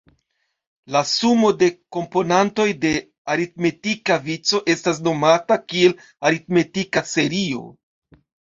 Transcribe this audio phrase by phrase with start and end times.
[0.93, 1.67] La sumo de
[1.97, 2.93] komponantoj de
[3.35, 5.97] aritmetika vico estas nomata kiel
[6.31, 7.65] aritmetika serio.